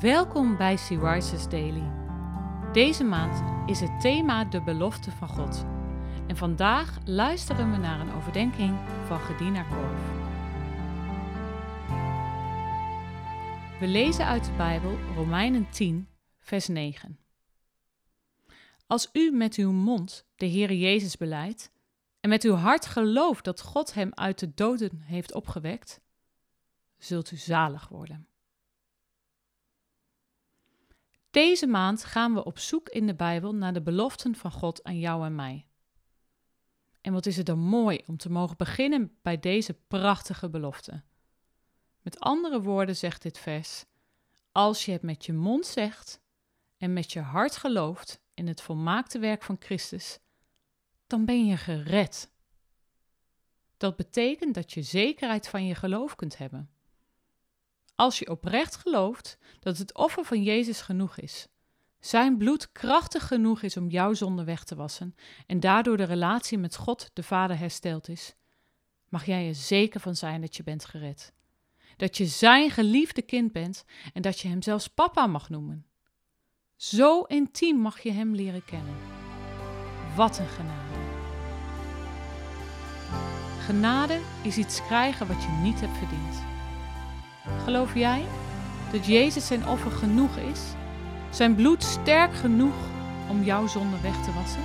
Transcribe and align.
Welkom 0.00 0.56
bij 0.56 0.76
Sea 0.76 1.20
Daily. 1.48 1.92
Deze 2.72 3.04
maand 3.04 3.68
is 3.70 3.80
het 3.80 4.00
thema 4.00 4.44
de 4.44 4.62
belofte 4.62 5.10
van 5.10 5.28
God. 5.28 5.64
En 6.26 6.36
vandaag 6.36 6.98
luisteren 7.04 7.70
we 7.70 7.76
naar 7.76 8.00
een 8.00 8.12
overdenking 8.12 8.78
van 9.06 9.20
Gedina 9.20 9.62
Korf. 9.62 10.00
We 13.80 13.86
lezen 13.86 14.26
uit 14.26 14.44
de 14.44 14.52
Bijbel 14.52 14.98
Romeinen 15.14 15.70
10, 15.70 16.08
vers 16.38 16.68
9. 16.68 17.18
Als 18.86 19.08
u 19.12 19.30
met 19.30 19.54
uw 19.54 19.72
mond 19.72 20.26
de 20.36 20.50
Heere 20.50 20.78
Jezus 20.78 21.16
beleidt 21.16 21.72
en 22.20 22.28
met 22.28 22.44
uw 22.44 22.54
hart 22.54 22.86
gelooft 22.86 23.44
dat 23.44 23.60
God 23.60 23.94
hem 23.94 24.10
uit 24.14 24.38
de 24.38 24.54
doden 24.54 25.00
heeft 25.00 25.34
opgewekt, 25.34 26.00
zult 26.98 27.30
u 27.30 27.36
zalig 27.36 27.88
worden. 27.88 28.28
Deze 31.34 31.66
maand 31.66 32.04
gaan 32.04 32.34
we 32.34 32.44
op 32.44 32.58
zoek 32.58 32.88
in 32.88 33.06
de 33.06 33.14
Bijbel 33.14 33.54
naar 33.54 33.72
de 33.72 33.82
beloften 33.82 34.34
van 34.34 34.52
God 34.52 34.84
aan 34.84 34.98
jou 34.98 35.24
en 35.24 35.34
mij. 35.34 35.66
En 37.00 37.12
wat 37.12 37.26
is 37.26 37.36
het 37.36 37.46
dan 37.46 37.58
mooi 37.58 38.02
om 38.06 38.16
te 38.16 38.30
mogen 38.30 38.56
beginnen 38.56 39.18
bij 39.22 39.40
deze 39.40 39.74
prachtige 39.88 40.50
belofte. 40.50 41.02
Met 42.00 42.20
andere 42.20 42.62
woorden 42.62 42.96
zegt 42.96 43.22
dit 43.22 43.38
vers: 43.38 43.84
Als 44.52 44.84
je 44.84 44.92
het 44.92 45.02
met 45.02 45.24
je 45.24 45.32
mond 45.32 45.66
zegt 45.66 46.20
en 46.76 46.92
met 46.92 47.12
je 47.12 47.20
hart 47.20 47.56
gelooft 47.56 48.20
in 48.34 48.46
het 48.46 48.62
volmaakte 48.62 49.18
werk 49.18 49.42
van 49.42 49.56
Christus, 49.58 50.18
dan 51.06 51.24
ben 51.24 51.46
je 51.46 51.56
gered. 51.56 52.32
Dat 53.76 53.96
betekent 53.96 54.54
dat 54.54 54.72
je 54.72 54.82
zekerheid 54.82 55.48
van 55.48 55.66
je 55.66 55.74
geloof 55.74 56.14
kunt 56.14 56.38
hebben. 56.38 56.73
Als 57.94 58.18
je 58.18 58.30
oprecht 58.30 58.76
gelooft 58.76 59.38
dat 59.60 59.78
het 59.78 59.94
offer 59.94 60.24
van 60.24 60.42
Jezus 60.42 60.80
genoeg 60.80 61.16
is, 61.16 61.48
zijn 62.00 62.36
bloed 62.36 62.72
krachtig 62.72 63.26
genoeg 63.26 63.62
is 63.62 63.76
om 63.76 63.88
jouw 63.88 64.14
zonde 64.14 64.44
weg 64.44 64.64
te 64.64 64.74
wassen 64.74 65.14
en 65.46 65.60
daardoor 65.60 65.96
de 65.96 66.04
relatie 66.04 66.58
met 66.58 66.76
God 66.76 67.10
de 67.12 67.22
Vader 67.22 67.58
hersteld 67.58 68.08
is, 68.08 68.34
mag 69.08 69.26
jij 69.26 69.48
er 69.48 69.54
zeker 69.54 70.00
van 70.00 70.16
zijn 70.16 70.40
dat 70.40 70.56
je 70.56 70.62
bent 70.62 70.84
gered. 70.84 71.32
Dat 71.96 72.16
je 72.16 72.26
zijn 72.26 72.70
geliefde 72.70 73.22
kind 73.22 73.52
bent 73.52 73.84
en 74.12 74.22
dat 74.22 74.40
je 74.40 74.48
hem 74.48 74.62
zelfs 74.62 74.88
papa 74.88 75.26
mag 75.26 75.48
noemen. 75.48 75.86
Zo 76.76 77.22
intiem 77.22 77.76
mag 77.76 78.00
je 78.00 78.12
hem 78.12 78.34
leren 78.34 78.64
kennen. 78.64 78.96
Wat 80.16 80.38
een 80.38 80.48
genade. 80.48 80.98
Genade 83.60 84.20
is 84.42 84.56
iets 84.56 84.82
krijgen 84.86 85.26
wat 85.26 85.42
je 85.42 85.60
niet 85.62 85.80
hebt 85.80 85.96
verdiend. 85.96 86.53
Geloof 87.64 87.94
jij 87.94 88.24
dat 88.92 89.06
Jezus 89.06 89.46
zijn 89.46 89.66
offer 89.66 89.90
genoeg 89.90 90.36
is? 90.36 90.60
Zijn 91.30 91.54
bloed 91.54 91.82
sterk 91.82 92.34
genoeg 92.34 92.74
om 93.28 93.42
jouw 93.42 93.66
zonde 93.66 94.00
weg 94.00 94.24
te 94.24 94.32
wassen? 94.32 94.62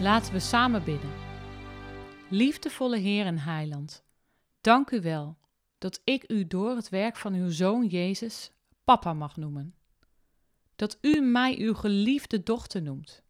Laten 0.00 0.32
we 0.32 0.38
samen 0.38 0.84
bidden. 0.84 1.23
Liefdevolle 2.34 2.96
Heer 2.96 3.26
en 3.26 3.38
Heiland, 3.38 4.04
dank 4.60 4.90
u 4.90 5.00
wel 5.00 5.38
dat 5.78 6.00
ik 6.04 6.30
u 6.30 6.46
door 6.46 6.76
het 6.76 6.88
werk 6.88 7.16
van 7.16 7.34
uw 7.34 7.50
Zoon 7.50 7.86
Jezus 7.86 8.50
Papa 8.84 9.12
mag 9.12 9.36
noemen. 9.36 9.74
Dat 10.76 10.98
u 11.00 11.20
mij 11.20 11.58
uw 11.58 11.74
geliefde 11.74 12.42
dochter 12.42 12.82
noemt. 12.82 13.22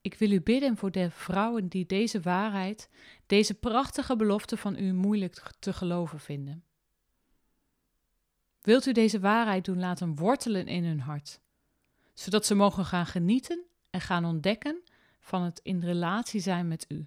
Ik 0.00 0.14
wil 0.14 0.30
u 0.30 0.40
bidden 0.40 0.76
voor 0.76 0.90
de 0.90 1.10
vrouwen 1.10 1.68
die 1.68 1.86
deze 1.86 2.20
waarheid, 2.20 2.90
deze 3.26 3.54
prachtige 3.54 4.16
belofte 4.16 4.56
van 4.56 4.78
u 4.78 4.92
moeilijk 4.92 5.50
te 5.58 5.72
geloven 5.72 6.20
vinden. 6.20 6.64
Wilt 8.60 8.86
u 8.86 8.92
deze 8.92 9.20
waarheid 9.20 9.64
doen 9.64 9.78
laten 9.78 10.14
wortelen 10.14 10.66
in 10.66 10.84
hun 10.84 11.00
hart, 11.00 11.40
zodat 12.12 12.46
ze 12.46 12.54
mogen 12.54 12.84
gaan 12.84 13.06
genieten 13.06 13.64
en 13.90 14.00
gaan 14.00 14.24
ontdekken 14.24 14.82
van 15.20 15.42
het 15.42 15.60
in 15.62 15.80
relatie 15.80 16.40
zijn 16.40 16.68
met 16.68 16.84
u. 16.88 17.06